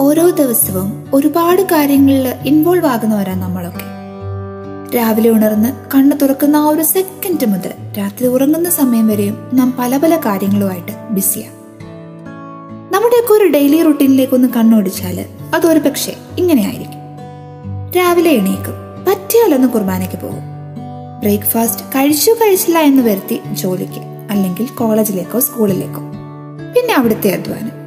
ഓരോ 0.00 0.30
ദിവസവും 0.30 1.10
ഒരുപാട് 1.14 1.62
കാര്യങ്ങളിൽ 1.62 2.28
ഇൻവോൾവ് 2.28 2.86
ആകുന്നവരാണ് 2.86 3.42
നമ്മളൊക്കെ. 3.42 3.86
രാവിലെ 4.96 5.30
ഉണർന്ന് 5.30 5.72
കണ്ണു 5.94 6.16
തുറക്കുന്ന 6.16 6.56
ആ 6.56 6.68
ഒരു 6.68 6.82
സെക്കൻഡ് 6.82 7.46
മുതൽ 7.46 7.72
രാത്രി 7.98 8.26
ഉറങ്ങുന്ന 8.26 8.70
സമയം 8.70 9.08
വരെയും 9.08 9.50
നാം 9.54 9.76
പല 9.78 9.96
പല 9.96 10.16
കാര്യങ്ങളുമായിട്ട് 10.16 10.92
ബിസിയാണ് 11.10 11.54
നമ്മുടെയൊക്കെ 12.94 13.32
ഒരു 13.32 13.44
ഡെയിലി 13.44 13.82
റുട്ടീനിലേക്ക് 13.82 14.34
ഒന്ന് 14.34 14.48
കണ്ണോടിച്ചാൽ 14.48 15.26
അതൊരു 15.54 15.78
പക്ഷേ 15.78 16.16
ഇങ്ങനെയായിരിക്കും 16.38 17.00
രാവിലെ 17.96 18.30
എണീക്കും. 18.30 18.74
പറ്റിയാലൊന്ന് 19.08 19.68
കുർബാനയ്ക്ക് 19.68 20.16
പോകും. 20.16 20.44
ബ്രേക്ക്ഫാസ്റ്റ് 21.20 21.84
കഴിച്ചു 21.84 22.30
കഴിച്ചില്ല 22.30 22.78
എന്ന് 22.78 23.02
വരുത്തി 23.02 23.40
ജോലിക്ക് 23.52 24.00
അല്ലെങ്കിൽ 24.30 24.66
കോളേജിലേക്കോ 24.66 25.40
സ്കൂളിലേക്കോ. 25.40 26.00
പിന്നെ 26.74 26.94
അവിടുത്തെ 26.94 27.30
അധ്വാനം. 27.30 27.79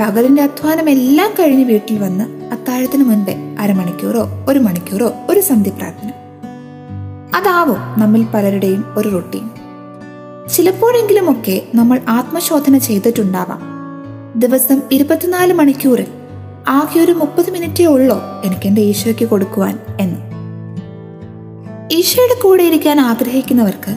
പകലിന്റെ 0.00 0.42
അധ്വാനം 0.42 0.90
എല്ലാം 0.90 1.30
കഴിഞ്ഞ് 1.38 1.64
വീട്ടിൽ 1.64 1.98
വന്ന് 1.98 2.24
അത്താഴത്തിന് 2.52 3.04
മുൻപേ 3.04 3.36
അരമണിക്കൂറോ 3.58 4.28
ഒരു 4.48 4.58
മണിക്കൂറോ 4.58 5.12
ഒരു 5.30 5.40
സന്ധി 5.40 5.70
പ്രാർത്ഥന. 5.70 6.08
അതാവും 7.36 8.00
നമ്മിൽ 8.00 8.26
പലരുടെയും 8.34 8.84
ഒരു 8.96 9.08
റൊട്ടീൻ 9.08 9.50
ചിലപ്പോഴെങ്കിലുമൊക്കെ 10.48 11.62
നമ്മൾ 11.74 12.00
ആത്മശോധന 12.08 12.78
ചെയ്തിട്ടുണ്ടാവാം. 12.78 13.60
ദിവസം 14.36 14.82
ഇരുപത്തിനാല് 14.92 15.52
മണിക്കൂറിൽ 15.52 16.06
ആകെ 16.68 17.00
ഒരു 17.00 17.12
മുപ്പത് 17.12 17.50
മിനിറ്റേ 17.50 17.84
ഉള്ളോ 17.84 18.22
എനിക്ക് 18.44 18.66
എന്റെ 18.66 18.80
ഈശോയ്ക്ക് 18.80 19.24
കൊടുക്കുവാൻ 19.24 19.78
എന്ന്. 20.00 20.18
ഈശോയുടെ 21.92 22.42
കൂടെ 22.42 22.62
ഇരിക്കാൻ 22.62 23.00
ആഗ്രഹിക്കുന്നവർക്ക് 23.00 23.96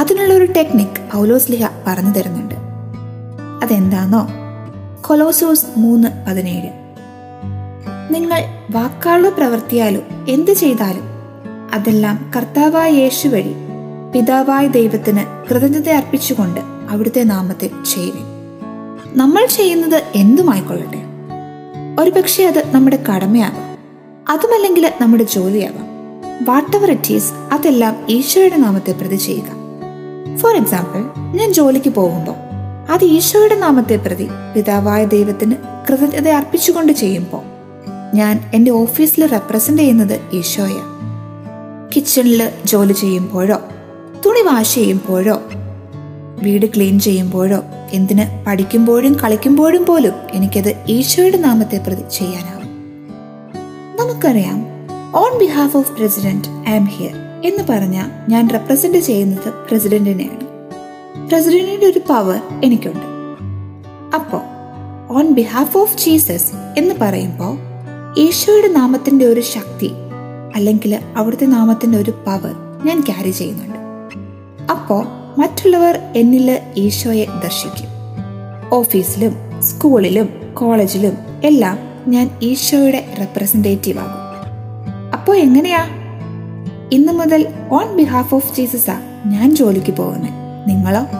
അതിനുള്ള 0.00 0.34
ഒരു 0.34 0.44
ടെക്നിക് 0.44 1.16
പൗലോസ്ലിഹ 1.16 1.68
പറഞ്ഞു 1.86 2.10
തരുന്നുണ്ട്. 2.10 2.54
അതെന്താണോ 3.62 4.28
കൊലോസോസ് 5.10 5.66
മൂന്ന് 5.76 6.08
പതിനേഴ്. 6.28 6.70
നിങ്ങൾ 8.14 8.40
വാക്കാളോ 8.70 9.30
പ്രവർത്തിയാലോ 9.30 10.00
എന്ത് 10.28 10.50
ചെയ്താലും 10.50 11.02
അതെല്ലാം 11.74 12.32
കർത്താവായ 12.36 12.90
യേശു 12.90 13.28
വഴി 13.28 13.54
പിതാവായ 14.14 14.66
ദൈവത്തിന് 14.66 15.50
കൃതജ്ഞത 15.50 15.88
അർപ്പിച്ചുകൊണ്ട് 15.88 16.60
അവിടുത്തെ 16.90 17.20
നാമത്തിൽ 17.20 17.70
ചെയ്യുവിൻ. 17.84 18.22
നമ്മൾ 19.14 19.46
ചെയ്യുന്നത് 19.46 20.02
എന്തുമായിക്കൊള്ളട്ടെ? 20.14 21.02
ഒരുപക്ഷെ 22.00 22.44
അത് 22.44 22.74
നമ്മുടെ 22.74 23.04
കടമയാകാം. 23.04 23.78
അതുമല്ലെങ്കിൽ 24.28 24.92
നമ്മുടെ 25.00 25.24
ജോലിയാകാം. 25.24 25.86
വാട്ട് 26.44 26.76
എവർ 26.76 26.90
ഇറ്റ് 26.90 27.12
ഈസ് 27.12 27.32
അതെല്ലാം 27.52 28.06
ഈശോയുടെ 28.10 28.56
നാമത്തെ 28.56 28.92
പ്രതി 28.92 29.16
ചെയ്യുക. 29.16 29.46
ഫോർ 30.36 30.56
എക്സാമ്പിൾ 30.56 31.20
ഞാൻ 31.36 31.52
ജോലിക്ക് 31.52 31.88
പോകുമ്പോൾ 31.88 32.49
അത് 32.90 33.04
ഈശോയുടെ 33.04 33.54
നാമത്തെ 33.54 33.96
പ്രതി 33.96 34.28
പിതാവായ 34.54 35.04
ദൈവത്തിന് 35.04 35.54
കൃതജ്ഞത 35.88 36.28
അർപ്പിച്ചുകൊണ്ട് 36.28 36.92
ചെയ്യുമ്പോൾ 36.92 37.42
ഞാൻ 38.16 38.50
എന്റെ 38.54 38.70
ഓഫീസിൽ 38.70 39.26
റെപ്രസെന്റ് 39.26 39.82
ചെയ്യുന്നത് 39.82 40.20
ഈശോയ. 40.32 40.76
കിച്ചണിൽ 41.96 42.50
ജോലി 42.64 42.92
ചെയ്യുമ്പോഴോ 42.92 43.58
തുണി 44.26 44.42
വാഷ് 44.42 44.74
ചെയ്യുമ്പോഴോ 44.74 45.42
വീട് 46.42 46.66
ക്ലീൻ 46.66 47.00
ചെയ്യുമ്പോഴോ 47.00 47.62
എന്തിന് 47.92 48.44
പഠിക്കുമ്പോഴും 48.46 49.12
കളിക്കുമ്പോഴും 49.12 49.86
പോലും 49.86 50.12
എനിക്കത് 50.32 50.74
ഈശോയുടെ 50.88 51.36
നാമത്തെ 51.36 51.78
പ്രതി 51.86 52.02
ചെയ്യാനാവും. 52.18 52.68
നമുക്കറിയാം 54.00 54.66
on 55.14 55.38
behalf 55.38 55.76
of 55.76 55.92
president 55.92 56.70
I'm 56.72 56.84
here 56.84 57.16
എന്ന് 57.44 57.72
പറഞ്ഞാൽ 57.72 58.10
ഞാൻ 58.28 58.50
റെപ്രസെന്റ് 58.50 58.98
ചെയ്യുന്നത് 58.98 59.52
പ്രസിഡന്റിനെയാണ്. 59.70 60.49
പ്രസിഡന്റിന്റെ 61.30 61.86
ഒരു 61.86 61.98
പവർ 61.98 62.40
എനിക്കുണ്ട്. 62.64 63.06
അപ്പോ 64.14 64.42
ഓൺ 65.10 65.30
ബിഹാഫ് 65.30 65.78
ഓഫ് 65.78 65.96
ജീസസ് 65.96 66.52
എന്ന് 66.78 66.94
പറയുമ്പോൾ 67.00 67.58
ഈശോയുടെ 68.18 68.68
നാമത്തിന്റെ 68.68 69.24
ഒരു 69.24 69.40
ശക്തി 69.40 69.90
അല്ലെങ്കിൽ 70.54 70.98
അവിടുത്തെ 71.16 71.44
നാമത്തിന്റെ 71.46 71.98
ഒരു 71.98 72.10
പവർ 72.10 72.54
ഞാൻ 72.84 73.00
ക്യാരി 73.00 73.30
ചെയ്യുന്നുണ്ട്. 73.30 73.78
അപ്പോ 74.70 75.04
മറ്റുള്ളവർ 75.38 76.00
എന്നിൽ 76.16 76.60
ഈശോയെ 76.76 77.24
ദർശിക്കും. 77.24 77.88
ഓഫീസിലും 78.72 79.62
സ്കൂളിലും 79.62 80.54
കോളേജിലും 80.54 81.12
എല്ലാം 81.44 81.78
ഞാൻ 82.06 82.30
ഈശോയുടെ 82.42 83.14
റെപ്രസെന്റേറ്റീവ് 83.18 83.98
ആകും. 83.98 84.30
അപ്പോൾ 85.12 85.36
എങ്ങനെയാ? 85.36 85.86
ഇന്ന് 86.92 87.12
മുതൽ 87.12 87.54
ഓൺ 87.70 87.96
ബിഹാഫ് 87.96 88.34
ഓഫ് 88.34 88.54
ജീസസാ 88.54 89.22
ഞാൻ 89.26 89.56
ജോലിക്ക് 89.56 89.92
പോകുന്നത്. 89.96 90.40
നിങ്ങളോ? 90.68 91.19